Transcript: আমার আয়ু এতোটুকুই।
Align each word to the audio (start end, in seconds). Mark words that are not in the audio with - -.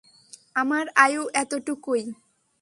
আমার 0.55 0.85
আয়ু 0.95 1.23
এতোটুকুই। 1.33 2.01